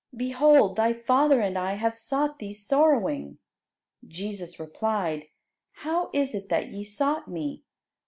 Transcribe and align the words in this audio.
Behold 0.17 0.77
Thy 0.77 0.93
father 0.93 1.41
and 1.41 1.55
I 1.59 1.73
have 1.73 1.95
sought 1.95 2.39
Thee 2.39 2.55
sorrowing." 2.55 3.37
Jesus 4.07 4.59
replied, 4.59 5.27
"How 5.73 6.09
is 6.11 6.33
it 6.33 6.49
that 6.49 6.69
ye 6.69 6.83
sought 6.83 7.27
Me? 7.27 7.61